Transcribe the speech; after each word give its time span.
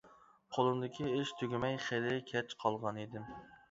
قولۇمدىكى 0.57 1.11
ئىش 1.11 1.35
تۈگىمەي 1.43 1.79
خېلى 1.87 2.19
كەچ 2.35 2.61
قالغانىدىم. 2.67 3.35